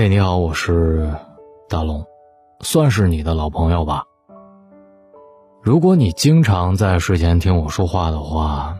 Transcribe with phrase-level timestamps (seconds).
[0.00, 1.12] 嘿，你好，我是
[1.68, 2.06] 大龙，
[2.60, 4.04] 算是你的老朋友吧。
[5.60, 8.78] 如果你经常在睡前听我说话的话，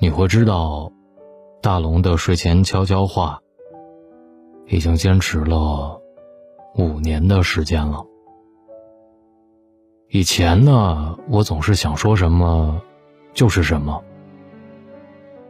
[0.00, 0.90] 你会知道，
[1.60, 3.38] 大龙的睡前悄悄话
[4.68, 6.00] 已经坚持了
[6.78, 8.02] 五年的时间了。
[10.08, 12.80] 以前呢，我总是想说什么
[13.34, 14.02] 就是什么。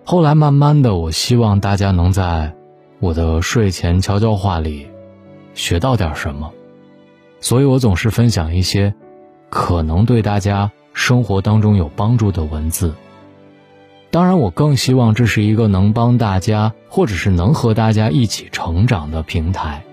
[0.04, 2.52] 后来慢慢的，我希望大家能在
[2.98, 4.86] 我的睡前悄悄话里
[5.54, 6.52] 学到点什么，
[7.40, 8.94] 所以我总是分享一些
[9.50, 12.94] 可能对大家生活当中有帮助的文字。
[14.10, 19.84] 当然，我更希望这是一个能帮大家，或者是能和大家一起成长的平台，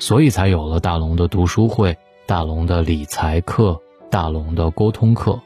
[0.00, 1.96] 所以才有了大龙的读书会。
[2.26, 5.40] 大龙的理财课，大龙的沟通课，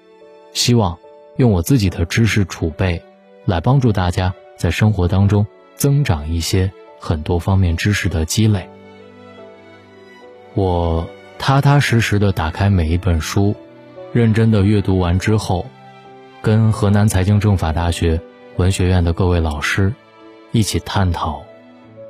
[0.53, 0.99] 希望
[1.37, 3.01] 用我自己的知识储备，
[3.47, 8.69] 来帮助大家在生活当中增长一些很多方面知识的积累。
[10.55, 11.09] 我
[11.39, 13.55] 踏踏实实的打开每一本书，
[14.13, 15.67] 认真的阅读完之后，
[16.41, 18.21] 跟河南财经政法大学
[18.57, 19.93] 文学院的各位老师
[20.53, 21.43] 一起探讨，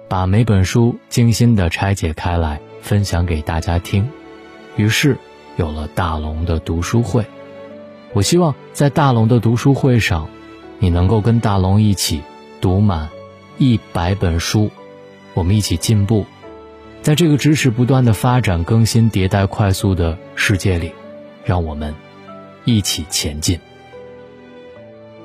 [0.08, 4.08] 把每本书精心的拆解开来，分享给大家听。
[4.76, 5.16] 于是，
[5.56, 7.24] 有了大龙的读书会。
[8.12, 10.28] 我希望在大龙的读书会上，
[10.78, 12.22] 你能够跟大龙一起
[12.60, 13.08] 读满
[13.56, 14.70] 一百本书，
[15.32, 16.26] 我们一起进步。
[17.02, 20.92] 在这个知识不断的发展、更新、迭代、快速的世界里，
[21.44, 21.94] 让我们
[22.64, 23.60] 一起前进。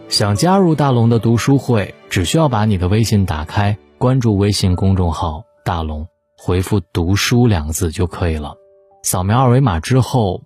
[0.09, 6.07] 想加入大龙的读书会，只需要把你的微信打开，关注微信公众号“大龙”，
[6.38, 8.55] 回复“读书”两个字就可以了。
[9.02, 10.44] 扫描二维码之后，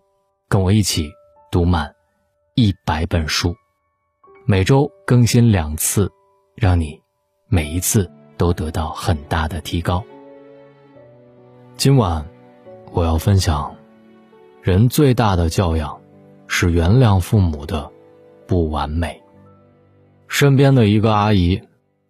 [0.48, 1.10] 跟我一起
[1.52, 1.96] 读满
[2.56, 3.56] 一百本书，
[4.46, 6.12] 每周更新两次，
[6.56, 7.02] 让你
[7.54, 10.04] 每一次都得到很大的提高。
[11.78, 12.26] 今晚
[12.92, 13.76] 我要分享，
[14.64, 16.02] 人最大的教养
[16.48, 17.92] 是原谅父母的
[18.48, 19.22] 不完美。
[20.28, 21.62] 身边的一个阿姨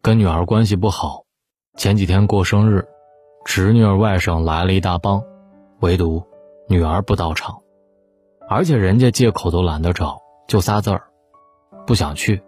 [0.02, 1.26] 跟女儿关系不好，
[1.76, 2.88] 前几天过生日，
[3.44, 5.22] 侄女儿外甥来了一大帮，
[5.82, 6.24] 唯独。
[6.70, 7.60] 女儿不到场，
[8.48, 11.04] 而且人家借口都懒得找，就仨字儿，
[11.86, 12.42] 不想去。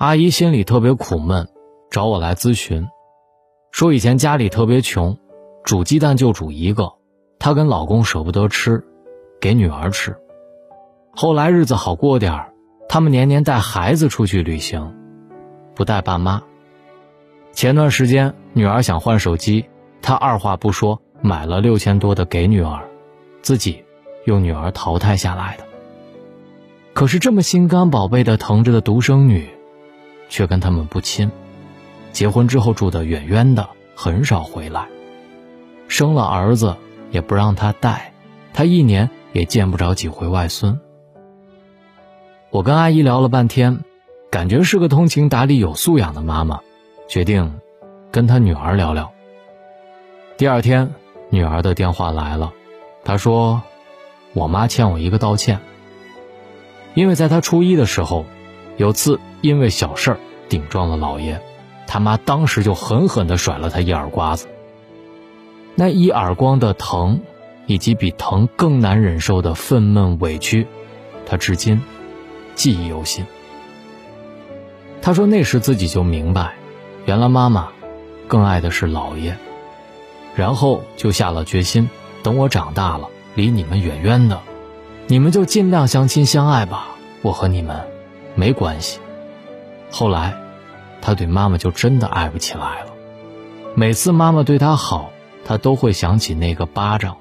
[0.00, 1.46] 阿姨心里特别苦闷，
[1.90, 2.88] 找我来咨询，
[3.70, 5.18] 说以前家里特别穷，
[5.62, 6.94] 煮鸡蛋就煮一个，
[7.38, 8.82] 她跟老公舍不得吃，
[9.42, 10.16] 给女儿吃。
[11.10, 12.54] 后来日子好过点儿，
[12.88, 14.96] 他们年年带孩子出去旅行，
[15.74, 16.42] 不带爸妈。
[17.52, 19.66] 前段时间女儿想换手机，
[20.00, 21.02] 她二话不说。
[21.20, 22.88] 买了六千多的给女儿，
[23.42, 23.84] 自己
[24.24, 25.64] 用女儿淘汰下来的。
[26.94, 29.50] 可是这么心肝宝贝的疼着的独生女，
[30.30, 31.30] 却跟他们不亲。
[32.12, 34.88] 结婚之后住得远远的，很少回来。
[35.88, 36.74] 生了儿子
[37.10, 38.14] 也不让他带，
[38.54, 40.80] 他一年也见不着几回外孙。
[42.48, 43.80] 我跟阿姨聊了半天，
[44.30, 46.60] 感觉是个通情达理、有素养的妈妈，
[47.06, 47.60] 决定
[48.10, 49.12] 跟她女儿聊聊。
[50.38, 50.94] 第二天。
[51.32, 52.52] 女儿的电话来了，
[53.04, 53.62] 她说
[54.34, 55.60] ：“我妈欠我一个道歉，
[56.94, 58.26] 因为在她初一的时候，
[58.76, 61.40] 有次因为小事儿顶撞了姥爷，
[61.86, 64.46] 他妈当时就狠狠地甩了他一耳刮子。
[65.74, 67.20] 那一耳光的疼，
[67.66, 70.66] 以及比疼更难忍受的愤懑委屈，
[71.26, 71.80] 他至今
[72.54, 73.24] 记忆犹新。
[75.00, 76.54] 他说那时自己就明白，
[77.06, 77.68] 原来妈妈
[78.28, 79.36] 更爱的是姥爷。”
[80.36, 81.90] 然后就下了决心，
[82.22, 84.40] 等我长大了，离你们远远的，
[85.08, 86.88] 你们就尽量相亲相爱吧，
[87.22, 87.80] 我和你们
[88.36, 89.00] 没关系。
[89.90, 90.36] 后来，
[91.00, 92.92] 他对妈妈就真的爱不起来了。
[93.74, 95.10] 每次妈妈对他好，
[95.44, 97.16] 他都会想起那个巴掌，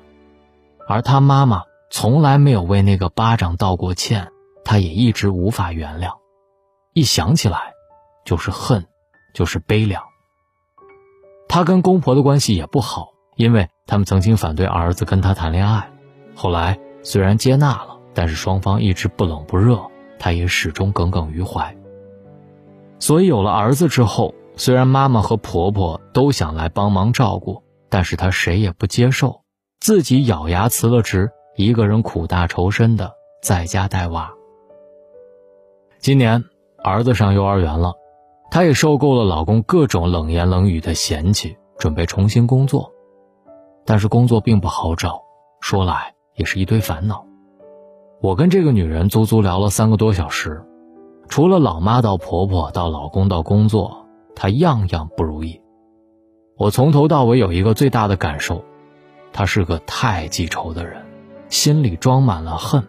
[0.87, 4.31] 而他妈妈从来没有为那个巴掌道过歉，
[4.63, 6.17] 他也一直无法原谅。
[6.93, 7.73] 一想起来，
[8.25, 8.85] 就是恨，
[9.33, 10.03] 就是悲凉。
[11.47, 15.91] 他跟公婆的关系也不好，因为他们曾经反对儿子跟他谈恋爱，
[16.35, 19.89] 后来虽然接纳了，但是双方一直不冷不热，
[20.19, 21.75] 他也始终耿耿于怀。
[22.99, 29.41] 所以有了儿子之后，虽然妈妈和婆婆都想来帮忙照顾，但是她谁也不接受，
[29.79, 34.31] 自己咬牙辞了职，一个人苦大仇深的在家带娃。
[35.99, 36.43] 今年
[36.83, 37.93] 儿子上幼儿园了。
[38.51, 42.91] 她也受够了老公各种冷言冷语的嫌弃，准备重新工作，
[43.85, 45.21] 但是工作并不好找，
[45.61, 47.23] 说来也是一堆烦恼。
[48.21, 50.65] 我跟这个女人足足聊了三个多小时，
[51.29, 55.61] 除了老妈到婆婆到老公到工作，她样样不如意。
[56.57, 58.65] 我从头到尾有一个最大的感受，
[59.31, 61.05] 他是个太记仇的人，
[61.47, 62.87] 心里装满了恨，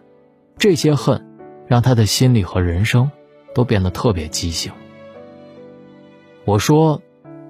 [0.57, 1.25] 这些恨，
[1.67, 3.11] 让他的心里和人生，
[3.53, 4.73] 都变得特别畸形。
[6.43, 7.01] 我说，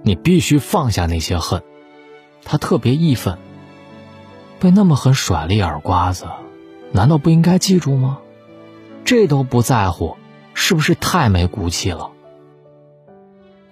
[0.04, 1.64] 你必须放下那些恨，
[2.44, 3.38] 他特别义愤。
[4.60, 6.26] 被那么狠甩了一耳刮子，
[6.92, 8.20] 难道不应该记住吗？
[9.06, 10.18] 这都不在乎，
[10.64, 12.12] 是不是太没骨气了？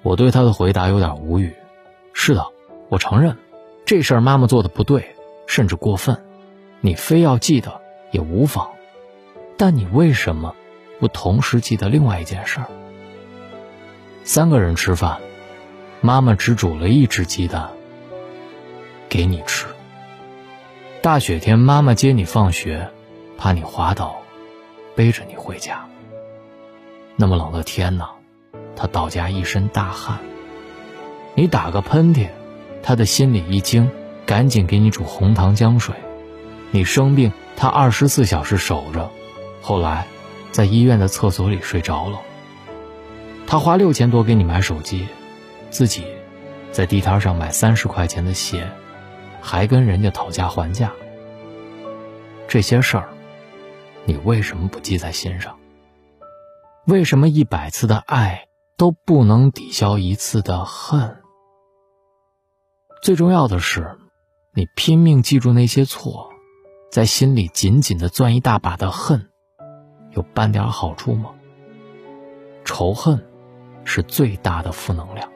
[0.01, 1.55] 我对他的回答有点无语。
[2.13, 2.43] 是的，
[2.89, 3.37] 我承认，
[3.85, 5.15] 这事儿妈妈做的不对，
[5.45, 6.19] 甚至过分。
[6.81, 7.79] 你非要记得
[8.11, 8.71] 也无妨，
[9.55, 10.55] 但你为什么
[10.99, 12.65] 不同时记得另外一件事儿？
[14.23, 15.19] 三个人吃饭，
[16.01, 17.69] 妈妈只煮了一只鸡蛋
[19.07, 19.67] 给你吃。
[21.03, 22.89] 大雪天，妈妈接你放学，
[23.37, 24.15] 怕你滑倒，
[24.95, 25.87] 背着你回家。
[27.21, 28.07] 那么冷的天呢，
[28.77, 30.19] 他倒家一身大汗。
[31.35, 32.29] 你打个喷嚏，
[32.81, 33.91] 他的心里一惊，
[34.25, 35.93] 赶紧给你煮红糖姜水。
[36.71, 39.11] 你生病，他二十四小时守着，
[39.61, 40.07] 后来
[40.53, 42.21] 在医院的厕所里睡着了。
[43.45, 45.05] 他花六千多给你买手机，
[45.69, 46.05] 自己
[46.71, 48.65] 在地摊上买三十块钱的鞋，
[49.41, 50.93] 还跟人家讨价还价。
[52.47, 53.09] 这些事儿，
[54.05, 55.58] 你为什么不记在心上？
[56.89, 61.17] 为什么一百次的爱都不能抵消一次的恨？
[63.03, 63.99] 最重要的是，
[64.55, 66.31] 你拼命记住那些错，
[66.91, 69.29] 在心里紧紧的攥一大把的恨，
[70.15, 71.29] 有半点好处吗？
[72.65, 73.23] 仇恨
[73.83, 75.29] 是最大的负能量，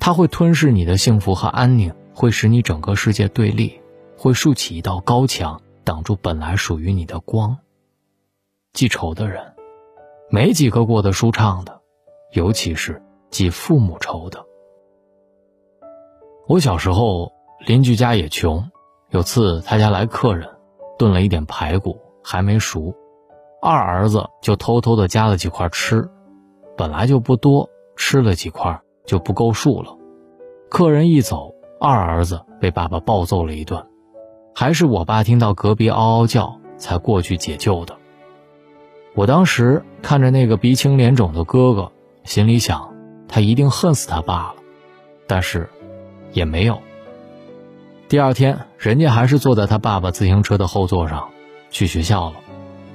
[0.00, 3.82] 它会吞噬你的幸福和安宁，会使你整个世界对立，
[4.16, 7.58] 会竖起一道高墙，挡住本来属于你的光。
[8.72, 9.53] 记仇的人，
[10.30, 11.80] 没几个过得舒畅的，
[12.32, 14.44] 尤其是记父母仇的。
[16.46, 17.32] 我小时候，
[17.66, 18.70] 邻居家也穷。
[19.10, 20.48] 有次他家来客人，
[20.98, 22.94] 炖了一点排骨，还没熟，
[23.62, 26.10] 二儿子就偷偷的夹了几块吃。
[26.76, 29.96] 本来就不多，吃了几块就不够数了。
[30.68, 33.86] 客人一走，二儿子被爸爸暴揍了一顿，
[34.54, 37.96] 还是我爸听到隔壁嗷嗷叫才过去解救的。
[39.14, 41.92] 我当时看着那个鼻青脸肿的哥哥，
[42.24, 42.92] 心里想，
[43.28, 44.54] 他一定恨死他爸了。
[45.26, 45.68] 但是。
[46.32, 46.82] 也没有。
[48.08, 51.28] 第二天，人家还是坐在他爸爸自行车的后座上，
[51.70, 52.38] 去学校了。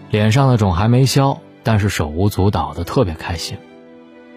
[0.09, 3.57] 脸上的肿还没消，但是手舞足蹈的，特别开心。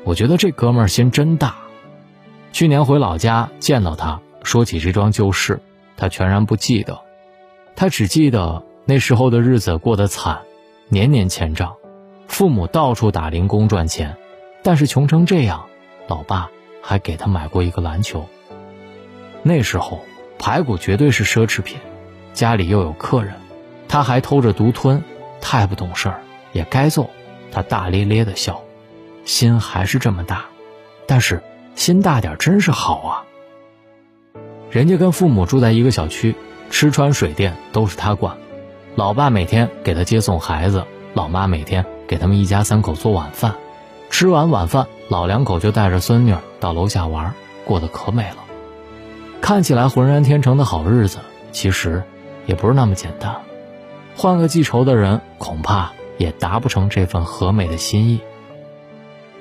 [0.05, 1.57] 我觉得这哥们儿心真大。
[2.53, 5.61] 去年回老家见到他，说起这桩旧事，
[5.97, 7.01] 他全然不记得。
[7.75, 10.43] 他只记得那时候的日子过得惨，
[10.93, 11.77] 年年欠账，
[12.29, 14.15] 父母到处打零工赚钱，
[14.63, 15.65] 但是穷成这样，
[16.07, 16.51] 老爸
[16.83, 18.29] 还给他买过一个篮球。
[19.43, 20.05] 那时候，
[20.39, 21.79] 排骨绝对是奢侈品，
[22.35, 23.33] 家里又有客人，
[23.89, 25.03] 他还偷着独吞，
[25.41, 26.21] 太不懂事儿，
[26.53, 27.09] 也该揍。
[27.51, 28.63] 他大咧咧的笑，
[29.25, 30.45] 心还是这么大，
[31.07, 31.43] 但是
[31.75, 33.25] 心大点真是好啊。
[34.71, 36.35] 人家跟父母住在一个小区，
[36.69, 38.37] 吃穿水电都是他管，
[38.95, 40.85] 老爸每天给他接送孩子，
[41.15, 43.55] 老妈每天给他们一家三口做晚饭，
[44.11, 47.33] 吃完晚饭，老两口就带着孙女到楼下玩，
[47.65, 48.37] 过得可美了。
[49.41, 51.19] 看起来浑然天成的好日子，
[51.53, 52.03] 其实
[52.45, 53.35] 也不是那么简单。
[54.15, 58.21] 换个记仇的人，恐怕也达不成这份和美的心意。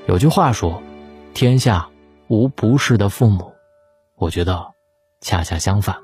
[0.08, 0.82] 有句话说
[1.36, 1.90] ：“天下
[2.30, 3.52] 无不是的父母。”
[4.16, 4.68] 我觉得，
[5.20, 5.98] 恰恰相反。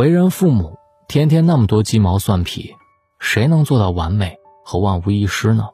[0.00, 0.78] 为人父母，
[1.08, 2.74] 天天那么多鸡毛蒜皮，
[3.18, 5.68] 谁能做到完美和万无一失呢？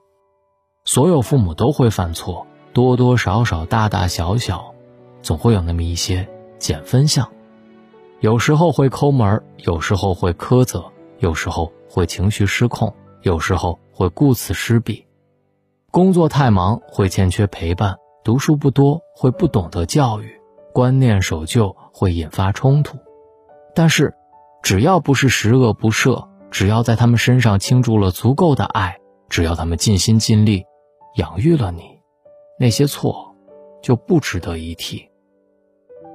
[0.84, 4.74] 所有父母都会犯错，多多少少，大大小小。
[5.22, 6.28] 总会有那么一些
[6.58, 7.28] 减分项，
[8.18, 10.90] 有时候会抠门有时候会苛责，
[11.20, 12.92] 有时候会情绪失控，
[13.22, 15.06] 有时候会顾此失彼。
[15.92, 20.36] 工作太忙会欠缺陪伴，读书不多会不懂得教育，
[20.72, 22.98] 观念守旧会引发冲突。
[23.76, 24.14] 但是，
[24.62, 28.96] 只要不是十恶不赦，只要在他们身上倾注了足够的爱，
[29.28, 30.64] 只要他们尽心尽力
[31.16, 31.82] 养育了你，
[32.58, 33.36] 那些错
[33.82, 35.06] 就不值得一提。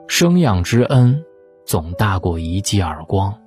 [0.07, 1.23] 生养之恩，
[1.63, 3.39] 总大过一记耳光。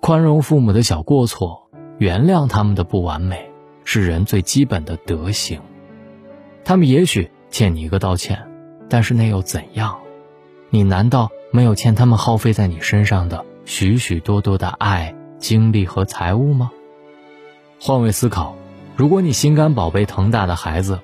[0.00, 3.48] 宽容父母的小过错，原谅他们的不完美，
[3.84, 5.60] 是人最基本的德行。
[6.64, 8.44] 他们也许欠你一个道歉，
[8.88, 9.96] 但是那又怎样？
[10.70, 16.72] 你难道没有欠他们耗费在你身上的许许多多的爱、精力和财物吗？
[17.78, 18.56] 换位思考，
[18.96, 20.98] 如果你心肝宝贝疼大的孩子，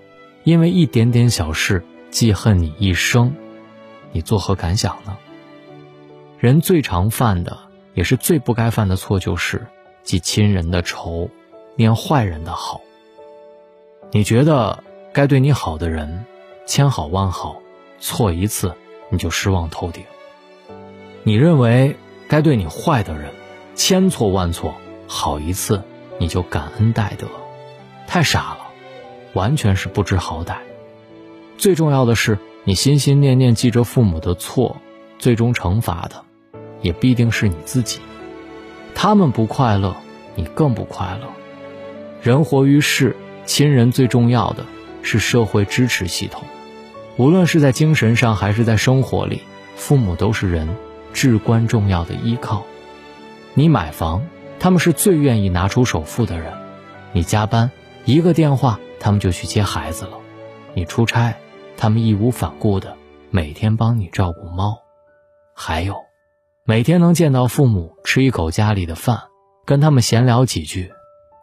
[0.45, 3.35] 因为一点点小事记恨你一生，
[4.13, 5.19] 你作何感想呢？
[6.39, 7.59] 人最常犯的，
[7.93, 9.67] 也是最不该犯的错，就是
[10.03, 11.29] 记亲人的仇，
[11.77, 12.81] 念坏人的好。
[14.13, 16.25] 你觉得该对你好的人，
[16.65, 17.61] 千好万好，
[18.01, 18.75] 错一次
[19.11, 20.03] 你就失望透顶。
[21.29, 21.95] 你认为
[22.27, 23.31] 该对你坏的人，
[23.75, 24.75] 千错万错，
[25.07, 25.83] 好一次
[26.19, 27.27] 你就感恩戴德，
[28.07, 28.61] 太傻了，
[29.35, 30.57] 完全是不知好歹。
[31.59, 34.79] 最重要的是，你心心念念记着父母的错，
[35.19, 36.25] 最终惩罚的，
[36.81, 38.01] 也必定是你自己。
[38.95, 39.95] 他们不快乐，
[40.35, 41.29] 你更不快乐。
[42.23, 44.65] 人活于世，亲人最重要的
[45.03, 46.45] 是社会支持系统，
[47.19, 49.43] 无论是在精神上还是在生活里，
[49.77, 50.67] 父母都是人
[51.13, 52.65] 至关重要的依靠。
[53.55, 54.27] 你买房，
[54.59, 56.53] 他们是最愿意拿出首付的人；
[57.13, 57.71] 你加班，
[58.05, 60.19] 一个电话，他们就去接孩子了；
[60.75, 61.35] 你出差。
[61.81, 62.97] 他们义无反顾的
[63.31, 64.79] 每天帮你照顾猫，
[65.55, 65.95] 还有，
[66.65, 69.21] 每天能见到父母吃一口家里的饭，
[69.65, 70.91] 跟他们闲聊几句，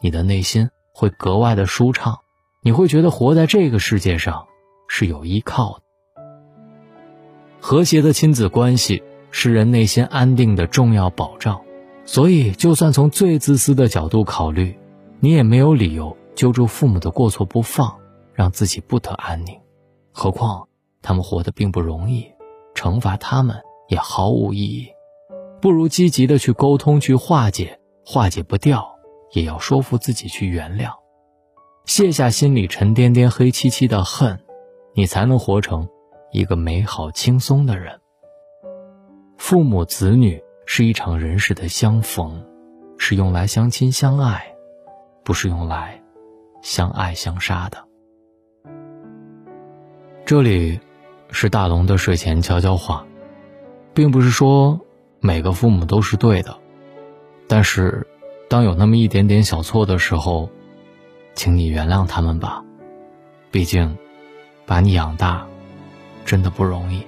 [0.01, 2.19] 你的内心会格外的舒畅，
[2.61, 4.47] 你会觉得活在这个世界上
[4.89, 5.83] 是有依靠的。
[7.61, 9.01] 和谐的亲子关系
[9.37, 11.61] 是人内心安定的重要保障，
[12.05, 14.79] 所以就算从最自私的角度考虑，
[15.19, 17.97] 你也没有理由揪住父母的过错不放，
[18.33, 19.59] 让自己不得安宁。
[20.13, 20.69] 何况，
[21.01, 22.25] 他们活得并不容易，
[22.73, 23.57] 惩罚他们
[23.89, 24.87] 也毫无意义，
[25.59, 28.95] 不如积极的去沟通、去化解，化解不掉，
[29.33, 30.91] 也要说服自己去原谅，
[31.83, 34.39] 卸下心里沉甸甸、黑漆漆的恨，
[34.93, 35.89] 你才能活成
[36.31, 37.99] 一个美好、轻松的人。
[39.37, 42.43] 父母子女是一场人世的相逢，
[42.97, 44.55] 是用来相亲相爱，
[45.23, 46.01] 不是用来
[46.61, 47.83] 相爱相杀的。
[50.25, 50.79] 这里，
[51.29, 53.05] 是大龙的睡前悄悄话，
[53.93, 54.79] 并不是说
[55.19, 56.57] 每个父母都是对的，
[57.47, 58.07] 但是，
[58.49, 60.49] 当有那么一点点小错的时候，
[61.35, 62.63] 请你原谅他们吧，
[63.51, 63.95] 毕竟，
[64.65, 65.45] 把你养大，
[66.25, 67.05] 真的不容易。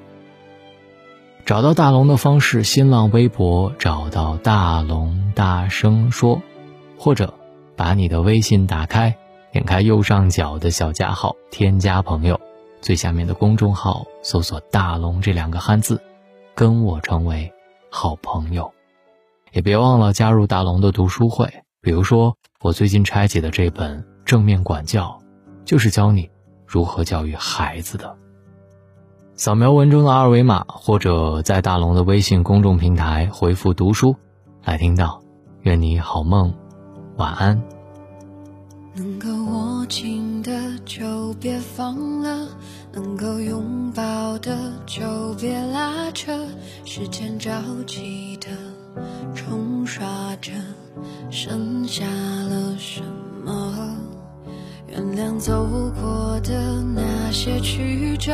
[1.48, 6.42] 找到大龙的方式：新浪微博找到大龙，大声说，
[6.98, 7.34] 或者
[7.78, 9.16] 把你的微信打开，
[9.54, 12.38] 点开右上角的小加号，添加朋友。
[12.82, 16.02] 最下面的公众号搜索“大龙”这两个汉字，
[16.54, 17.50] 跟我成为
[17.90, 18.74] 好朋友，
[19.54, 21.50] 也别忘了加入大龙的读书会。
[21.82, 25.18] 比如说，我最近拆解的这本《正面管教》，
[25.64, 26.30] 就是教你
[26.66, 28.18] 如何教育孩子的。
[29.38, 34.16] 扫描文中的二维码，或者在大龙的微信公众平台回复“读书”，
[34.66, 35.22] 来听到。
[35.62, 36.52] 愿你好梦，
[37.18, 37.62] 晚安。
[38.96, 40.52] 能够握紧的
[40.86, 42.48] 就别放了，
[42.92, 45.06] 能够拥抱的就
[45.40, 46.34] 别拉扯。
[46.84, 47.52] 时间着
[47.86, 48.48] 急的
[49.36, 50.52] 冲刷着，
[51.30, 53.04] 剩下了什
[53.46, 53.96] 么？
[54.88, 55.64] 原谅走
[56.02, 58.34] 过的那些曲折，